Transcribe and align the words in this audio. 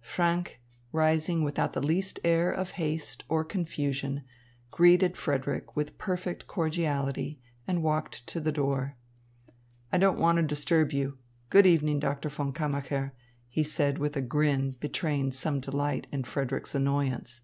Franck, 0.00 0.60
rising 0.92 1.44
without 1.44 1.74
the 1.74 1.82
least 1.82 2.18
air 2.24 2.50
of 2.50 2.70
haste 2.80 3.22
or 3.28 3.44
confusion, 3.44 4.24
greeted 4.70 5.14
Frederick 5.14 5.76
with 5.76 5.98
perfect 5.98 6.46
cordiality 6.46 7.38
and 7.68 7.82
walked 7.82 8.26
to 8.28 8.40
the 8.40 8.50
door. 8.50 8.96
"I 9.92 9.98
don't 9.98 10.18
want 10.18 10.36
to 10.36 10.42
disturb 10.42 10.90
you. 10.92 11.18
Good 11.50 11.66
evening, 11.66 12.00
Doctor 12.00 12.30
von 12.30 12.54
Kammacher," 12.54 13.12
he 13.46 13.62
said 13.62 13.98
with 13.98 14.16
a 14.16 14.22
grin 14.22 14.70
betraying 14.80 15.32
some 15.32 15.60
delight 15.60 16.06
in 16.10 16.24
Frederick's 16.24 16.74
annoyance. 16.74 17.42